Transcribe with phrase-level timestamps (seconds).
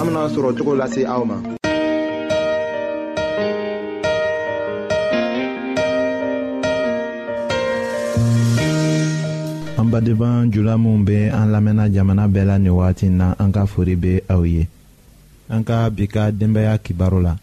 [0.00, 1.36] an bena sɔrɔ cogo lase aw ma
[9.78, 13.66] an badenban jula minw be an lamɛnna jamana bɛɛ la nin wagati na an ka
[13.66, 14.66] fori be aw ye
[15.50, 17.36] an ka bi ka denbaya kibaru la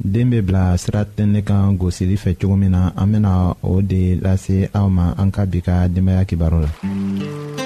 [0.00, 4.16] den be bila sira tɛnɛ kan gosili fɛ cogo min na an bena o de
[4.16, 7.65] lase aw ma an ka bi ka denbaya kibaru la mm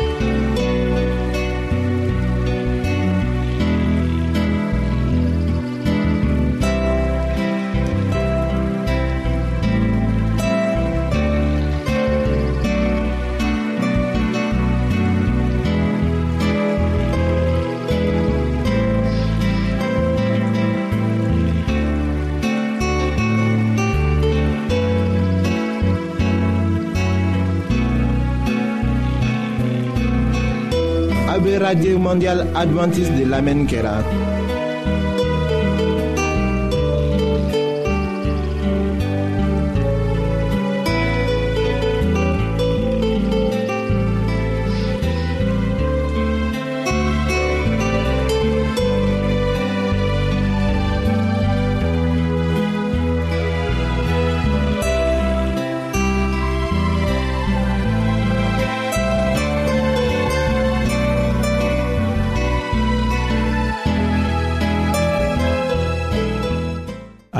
[32.11, 34.03] mondial adventiste de l'Amen Menkera.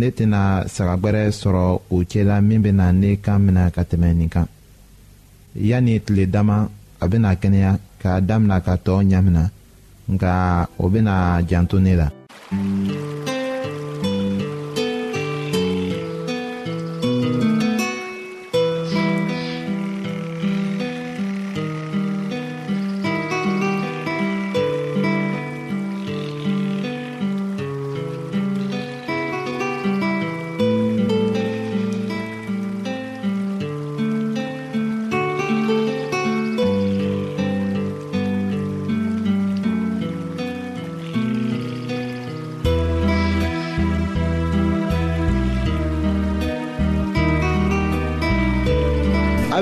[0.00, 0.40] ne tɛna
[0.74, 1.64] sagagwɛrɛ sɔrɔ
[1.94, 4.46] o cɛla min bɛna ne kan mina ka tɛmɛ nin kan
[5.70, 6.56] yanni tile dama
[7.02, 9.42] a bɛna kɛnɛya k'a damina ka tɔɔ ɲamina
[10.12, 10.30] nka
[10.82, 11.14] o bɛna
[11.48, 12.08] janto ne la.
[12.52, 13.34] Mm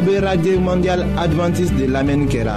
[0.06, 2.56] be radye mondial adventis de lamen kera.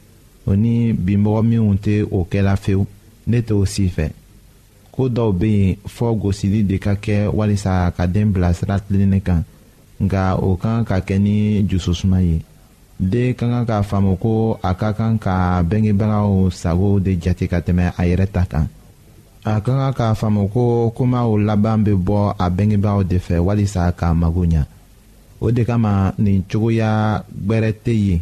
[0.45, 2.85] o ni binbɔgɔ minw tɛ o kɛla fewu
[3.27, 4.09] ne t'o si fɛ
[4.91, 8.79] ko dɔw bɛ yen fɔ gosili de ka kɛ walisa a ka den bila sira
[8.79, 9.43] tilenni kan
[10.03, 12.41] nka o kan ka kɛ ni jususuma ye
[12.99, 17.59] den ka kan k'a faamu ko a ka kan ka bangebagaw sago de jate ka
[17.59, 18.67] tɛmɛ a yɛrɛ ta kan
[19.45, 23.91] a ka kan k'a faamu ko kumaw laban bɛ bɔ a bangebagaw de fɛ walisa
[23.93, 24.65] k'a mago ɲɛ
[25.39, 28.21] o de kama nin cogoya gbɛrɛ tɛ yen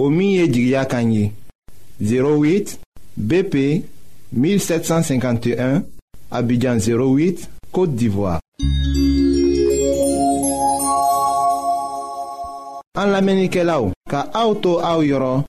[0.00, 1.28] Omiye Jigya Kanyi,
[2.00, 2.78] 08
[3.20, 3.84] BP
[4.32, 5.82] 1751,
[6.30, 8.40] Abidjan 08, Kote Divoa.
[12.98, 15.44] An la menike la ou, ka auto a ou yoron,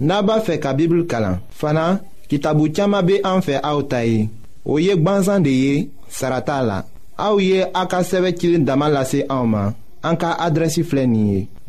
[0.00, 1.36] naba fe ka bibil kalan.
[1.52, 4.24] Fana, ki tabu tiyama be an fe a ou tayi,
[4.64, 5.76] ou yek banzan de ye,
[6.08, 6.80] sarata la.
[7.20, 11.44] A ou ye akaseve kilin daman lase a ouman, an ka adresi flenye.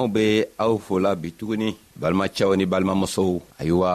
[0.00, 0.28] anw be
[0.64, 1.68] aw fola bituguni
[2.00, 3.30] balimacɛw ni balimamusow
[3.60, 3.92] ayiwa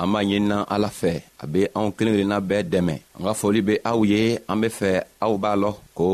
[0.00, 1.12] an b'a ɲinina ala fɛ
[1.42, 4.68] a be anw kelen kelenna bɛɛ dɛmɛ an ka foli be aw ye an be
[4.78, 4.90] fɛ
[5.24, 6.06] aw b'a lɔ ko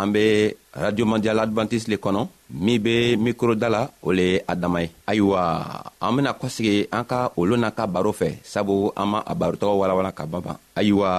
[0.00, 0.24] an be
[0.82, 2.22] radio mondial advantiste le kɔnɔ
[2.56, 5.42] min be mikroda la o le ye a dama ye ayiwa
[6.00, 9.72] an bena kɔsegi an ka olu n'a ka baro fɛ sabu an ma a barotɔgɔ
[9.80, 11.10] walawala ka baban ayiwa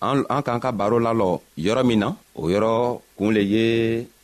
[0.00, 2.72] an k'an ka baro lalɔ yɔrɔ min na o yɔrɔ
[3.16, 3.64] kuun le ye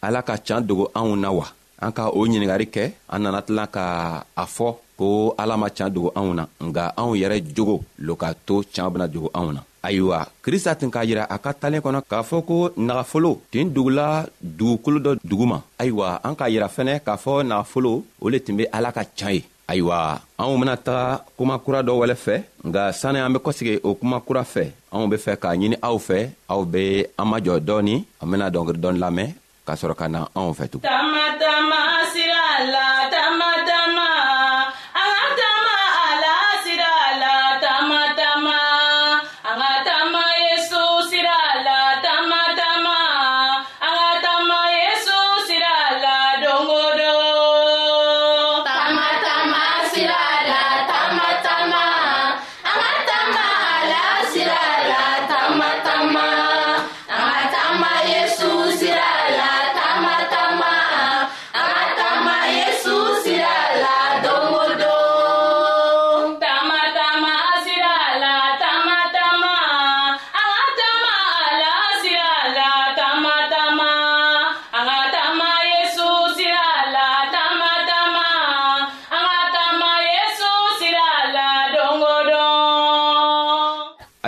[0.03, 1.45] ala ka can dogo anw na wa
[1.85, 3.85] an ka o ɲiningari kɛ an nana tila ka
[4.43, 7.77] a fɔ ko ala ma can dogo anw na nga anw yɛrɛ jogo
[8.07, 11.51] lo k'a to can bena dogo anw na ayiwa krista tun k'a yira a ka
[11.61, 14.27] talen kɔnɔ k'a fɔ ko nagafolo tin dugula
[14.59, 18.57] dugukolo dɔ dugu ma ayiwa an k'a yira fɛnɛ k'a fɔ nagafolo o le tun
[18.59, 19.99] be ala ka can ye ayiwa
[20.41, 22.37] anw bena taga kuma kura dɔ wɛlɛ fɛ
[22.69, 25.97] nga sani an be kɔsegi o kuma kura fɛ anw be fɛ k'a ɲini aw
[26.09, 26.19] fɛ
[26.53, 26.83] aw be
[27.21, 29.31] an majɔ dɔɔni an bena dɔngeri dɔɔni lamɛn
[29.67, 30.91] ka sɔrɔ ka na anw fɛ tugun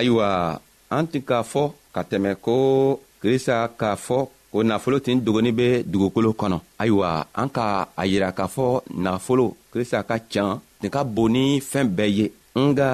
[0.07, 0.61] ayiwa
[0.97, 1.63] an tun k'a fɔ
[1.95, 2.55] ka tɛmɛ ko
[3.23, 4.19] krista k'a fɔ
[4.53, 7.09] ko nafolo tin dogoni be dugukolo kɔnɔ ayiwa
[7.41, 7.65] an ka
[8.01, 8.67] a yira k'a fɔ
[9.05, 12.27] nafolo krista ka can tin ka bon ni fɛɛn bɛɛ ye
[12.67, 12.89] nga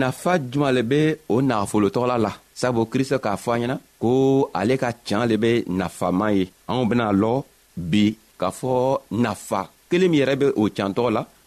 [0.00, 1.00] nafa juman le be
[1.32, 4.10] o nafolotɔgɔla la sabu krista k'a fɔ an ɲɛna ko
[4.58, 7.32] ale ka can le be nafaman ye anw bena lɔ
[7.90, 8.04] bi
[8.40, 8.72] k'a fɔ
[9.24, 11.22] nafa kelen min yɛrɛ be o cantɔgɔ la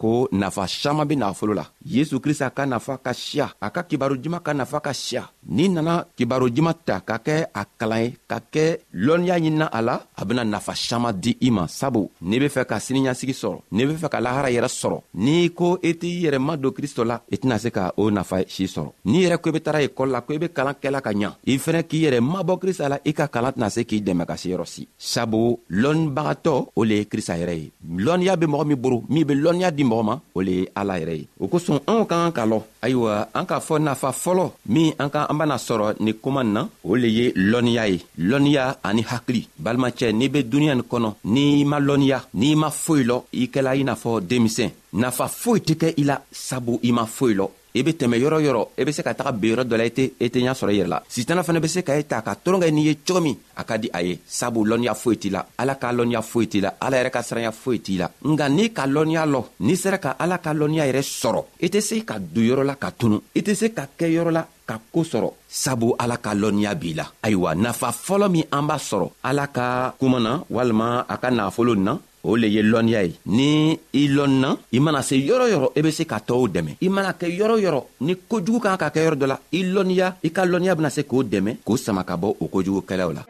[0.00, 1.64] ko nafa saman be nafolo la
[1.94, 5.22] yezu krista ka nafa ka siya a ka kibaro juman ka nafa ka siya
[5.56, 8.64] n'i nana kibaro juman ta ka kɛ a kalan ye ka kɛ
[9.04, 12.62] lɔnniya ɲinina a la a bena nafa saman di i ma sabu n'i be fɛ
[12.70, 16.38] ka siniɲasigi sɔrɔ n'i be fɛ ka lahara yɛrɛ sɔrɔ n'i ko i t'i yɛrɛ
[16.40, 19.46] ma don kristo la i tɛna se ka o nafa si sɔrɔ n'i yɛrɛ ko
[19.50, 22.00] i be tara ekɔli la ko i be kalan kɛla ka ɲa i fɛnɛ k'i
[22.08, 24.88] yɛrɛ mabɔ krista la i ka kalan tɛna se k'i dɛmɛ ka se yɔrɔ si
[24.96, 27.68] sabu lɔnnibagatɔ o le ye krista yɛrɛ ye
[28.06, 30.94] lɔnniya be mɔgɔ min boro min be lɔnniya di mɔgɔ ma o le ye ala
[31.00, 34.44] yɛrɛ ye o kosɔn anw ka kan ka lɔ ayiwa an k'a fɔ nafa fɔlɔ
[34.72, 37.98] min an ka an bena sɔrɔ nin koman na o le ye lɔnniya ye
[38.30, 43.04] lɔnniya ani hakili balimacɛ n'i be duniɲa nin kɔnɔ n'i ma lɔnniya n'i ma foyi
[43.10, 46.90] lɔ i kɛla i n'a fɔ denmisɛn nafa foyi tɛ kɛ i la sabu i
[46.92, 49.32] ma foyi lɔ i e be tɛmɛ yɔrɔ yɔrɔ i e be se ka taga
[49.32, 51.42] ben yɔrɔ dɔ la i tɛ i tɛ ɲa sɔrɔ i e yɛrɛ la sitana
[51.42, 53.76] fana be se ka e ta ka toron kɛ n'i ye cogo min a ka
[53.78, 56.96] di a ye sabu lɔnniya foyi t'i la ala ka lɔnniya foyi t'i la ala
[56.98, 60.38] yɛrɛ ka siranya foyi t'i la nga n'i ka lɔnniya lɔ n'i sera ka ala
[60.38, 63.54] ka lɔnniya yɛrɛ sɔrɔ i tɛ se ka don yɔrɔ la ka tunu i tɛ
[63.54, 67.54] se ka kɛ yɔrɔ la ka koo sɔrɔ sabu ala ka lɔnniya b'i la ayiwa
[67.54, 71.98] nafa fɔlɔ min an b'a sɔrɔ ala ka kuma na walima a ka nafolo na
[72.24, 75.82] o le ye lɔnniya ye ni i lɔnna i mana se yɔrɔ yɔrɔ i e
[75.82, 79.00] be se ka tɔɔw dɛmɛ i mana kɛ yɔrɔ yɔrɔ ni kojugu kan ka kɛ
[79.04, 82.16] yɔrɔ dɔ la i lɔnniya i ka lɔnniya bena se k'o dɛmɛ k'o sama ka
[82.16, 83.22] bɔ o kojugukɛlaw la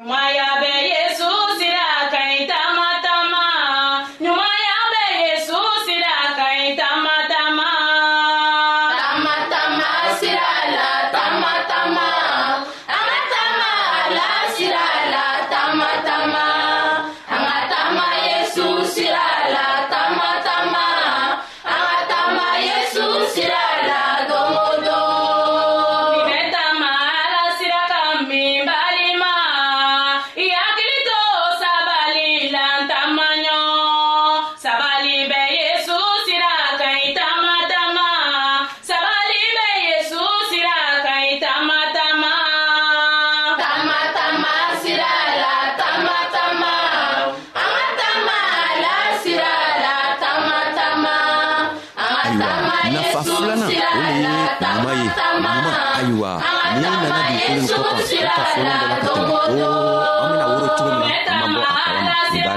[58.62, 59.14] 来，走
[59.56, 59.89] 走。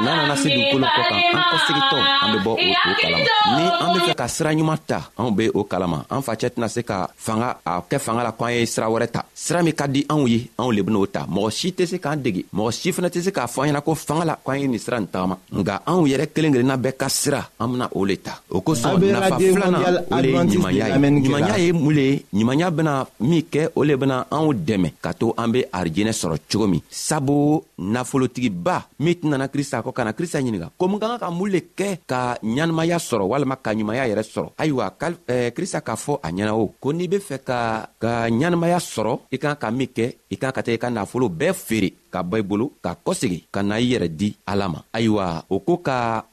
[0.04, 2.60] n'an nana se dugukolo kɔ kan an kɔsegitɔ an be bɔ o to
[3.34, 6.48] kalama ni an be fɛ ka sira ɲuman ta anw be o kalama an facɛ
[6.54, 9.74] tɛna se ka fanga a kɛ fanga la k'an ye sira wɛrɛ ta sira min
[9.74, 12.72] ka di anw ye anw le ben'o ta mɔgɔ si tɛ se k'an dege mɔgɔ
[12.74, 15.00] si fɛnɛ tɛ se k'a fɔ an ɲɛna ko fanga la k'an ye nin sira
[15.00, 18.34] nin tagama nga anw yɛrɛ kelen kelenna bɛɛ ka sira an bena o le ta
[18.52, 19.80] o kosɔn nafa filana
[20.12, 23.84] o le ye ɲumanya ye ɲumanya ye mun le ye ɲumanya bena min kɛ o
[23.84, 29.16] le bena anw dɛmɛ ka to an be arijɛnɛ sɔrɔ cogo min sabu nafolotigiba min
[29.16, 31.90] tɛnana krista kɔ kɔ ka na krista ɲininga komin ka ka ka mun le kɛ
[32.10, 34.86] ka ɲanamaya sɔrɔ walama ka ɲumanya yɛrɛ sɔrɔ ayiwa
[35.30, 37.60] eh, krista k'a fɔ a ɲɛna o ko n'i be fɛ ka
[38.02, 41.30] ka ɲanamaya sɔrɔ i kan ka min kɛ i kan ka taga i ka nafolo
[41.30, 44.80] bɛɛ feere ka bɔ i bolo ka kɔsegi ka na i yɛrɛ di ala ma
[44.98, 46.26] ayiwa o ko ka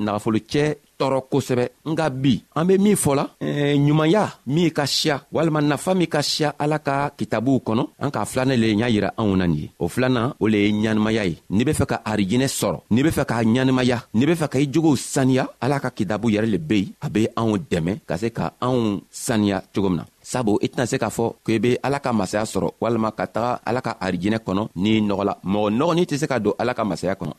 [0.00, 0.64] nagafolo cɛ
[1.02, 5.94] tɔɔrɔ kosɛbɛ nga bi an be min fɔla eh, ɲumanya min ka siya walima nafa
[5.98, 9.46] min ka siya ala ka kitabuw kɔnɔ an k'a filanɛ le y'a yira anw na
[9.46, 12.78] nin ye o filanan o le ye ɲanimaya ye n'i be fɛ ka arijinɛ sɔrɔ
[12.94, 16.30] n'i be fɛ k'a ɲanimaya n'i be fɛ ka i jogow saniya ala ka kitabu
[16.30, 19.98] yɛrɛ le be yen a be anw dɛmɛ ka se ka anw saniya cogo min
[19.98, 23.24] na sabu i tɛna se k'a fɔ k'i be ala ka masaya sɔrɔ walima ka
[23.34, 26.72] taga ala ka arijinɛ kɔnɔ n'i nɔgɔ la mɔgɔ nɔgɔnin tɛ se ka don ala
[26.74, 27.32] ka masaya kɔnɔ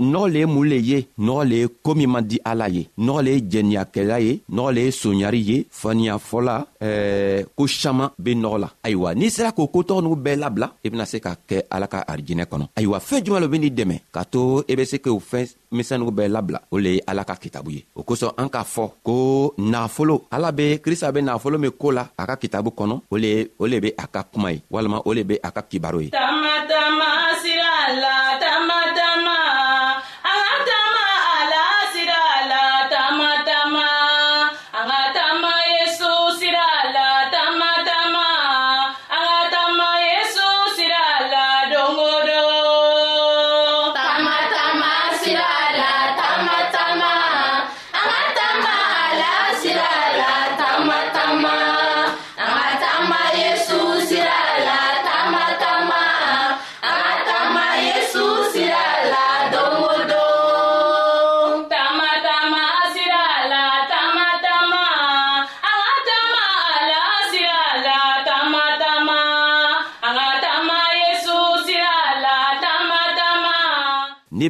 [0.00, 2.82] nɔgɔ le ye mun le ye nɔgɔ le ye koo min man di ala ye
[2.98, 8.34] nɔgɔ le ye jɛniyakɛla ye nɔgɔ le ye soɲari ye faniyafɔla ɛɛ ko saman be
[8.34, 11.62] nɔgɔ la ayiwa n'i sera k'o kotɔgɔ n'u bɛɛ labila i bena se ka kɛ
[11.70, 14.84] ala ka arijinɛ kɔnɔ ayiwa fɛɛn juman lo benii dɛmɛ k'a to i e be
[14.84, 17.84] se k'o fɛn misen oube lab la, oule alaka ki tabouye.
[17.96, 20.22] Ou koso anka fok, kou na folo.
[20.30, 23.94] Ala be, krisa be na folo me kou la, alaka ki tabou konon, oule be
[23.98, 26.12] alaka koumai, walman oule be alaka ki barouye.
[26.16, 28.14] Tamadama sirala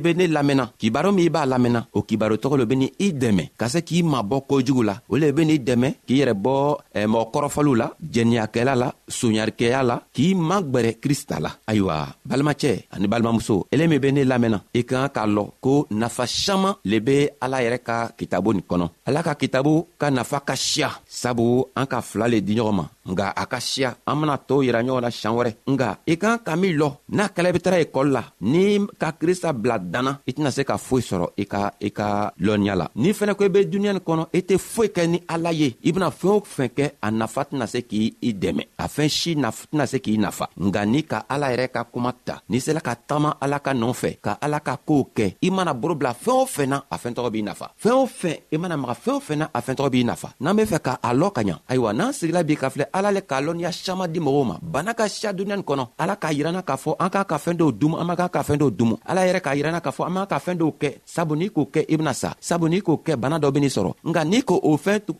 [0.05, 3.69] be ne lamɛnna kibaru min b'a lamɛnna o kibaro tɔgɔ lo beni i dɛmɛ ka
[3.69, 6.53] se k'i mabɔ kojugu la o le beni dɛmɛ k'i yɛrɛ bɔ
[6.95, 13.67] mɔgɔ kɔrɔfɔliw la jɛniyakɛla la soɲarikɛya la k'i magwɛrɛ krista la ayiwa balimacɛ ani balimamuso
[13.73, 17.29] ele min be ne lamɛnna i ka kan k'a lɔn ko nafa saman le be
[17.41, 21.87] ala yɛrɛ ka kitabu nin kɔnɔ ala ka kitabu ka nafa ka siya sabu an
[21.87, 25.03] ka fila le di ɲɔgɔn ma nga a ka siya an bena tɔɔw yira ɲɔgɔn
[25.03, 28.11] na sian wɛrɛ nga i kan ka min lɔ n'a kɛla i be tara ekɔli
[28.13, 32.35] la n'i ka krista bila danna i tɛna se ka foyi sɔrɔ i ka ka
[32.43, 35.19] lɔnniya la n'i fɛnɛ ko i be duniɲa nin kɔnɔ i tɛ foyi kɛ ni
[35.29, 38.63] ala ye i bena fɛɛn o fɛn kɛ a nafa tɛna se k'i i dɛmɛ
[38.79, 42.43] a fɛɛn si tɛna se k'i nafa nga n'i ka ala yɛrɛ ka kuma ta
[42.51, 45.73] n'i sela ka tagama ala ka nɔɔ fɛ ka ala ka koow kɛ i mana
[45.75, 48.77] boro bila fɛɛn o fɛn na a fɛntɔgɔ b'i nafa fɛɛn o fɛn i mana
[48.77, 51.33] maga fɛɛn o fɛn na a fɛntɔgɔ b'i nafa n'an be fɛ ka a lɔ
[51.33, 54.47] ka ɲa ayiwa n'an sigila b'i ka filɛ ala le k'a lɔnniya saman di mɔgɔw
[54.47, 57.37] ma bana ka siya duniɲa nin kɔnɔ ala k'a yiranna k'a fɔ an k'a ka
[57.39, 59.93] fɛɛn dɔw dumu an man k'a ka fɛɛn dɔw dumu ala yɛrɛ k'a yiranna k'a
[59.93, 62.31] fɔ an man ka fɛɛn dɔw kɛ sabu n'i k'o kɛ kɛ i bena sa
[62.41, 64.55] sabu n'i k'o kɛ bana dɔ beni sɔrɔ nka n'i k'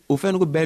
[0.09, 0.65] o fɛn nugu bɛɛ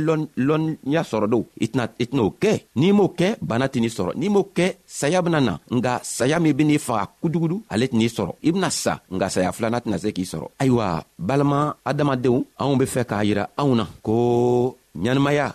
[0.49, 1.67] lɔnniya sɔrɔ do i
[2.05, 5.95] tɛn'o kɛ n'i m'o kɛ bana tɛn'i sɔrɔ n'i m'o kɛ saya bena na nga
[6.03, 9.99] saya min ben'i faga kujugudu ale tɛn'i sɔrɔ i bena sa nga saya filana tɛna
[10.03, 14.17] se k'i sɔrɔ ayiwa balima adamadenw anw be fɛ k'a yira anw na ko
[14.99, 15.55] ɲanamaya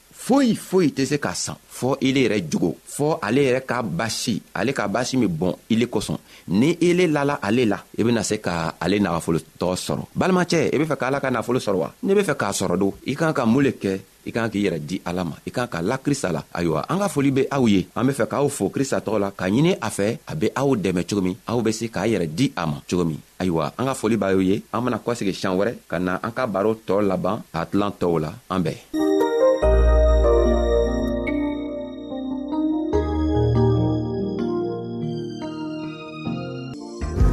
[0.25, 4.41] foyi foyi tɛ se ka san fɔɔ ele yɛrɛ jogo fɔɔ ale yɛrɛ ka basi
[4.53, 6.17] ale ka basi min bɔn ile kosɔn
[6.49, 10.85] ni ele lala ale la i bena se ka ale nagafolotɔ sɔrɔ balimacɛ i be
[10.85, 13.33] fɛ ka ala ka nafolo sɔrɔ wa n'i be fɛ k'a sɔrɔ don i kan
[13.33, 15.97] ka mun le kɛ i kan k'i yɛrɛ di ala ma i kan ka la
[15.97, 18.99] krista la ayiwa an ka foli be aw ye an be fɛ k'aw fo krista
[19.01, 21.87] tɔgɔ la ka ɲini a fɛ a be aw dɛmɛ cogo min aw be se
[21.87, 24.99] k'a yɛrɛ di a ma cogo min ayiwa an ka foli b'aw ye an bena
[25.03, 28.61] kɔsegi siɲan wɛrɛ ka na an ka baro tɔɔ laban a tilan tɔw la an
[28.63, 29.00] bɛɛ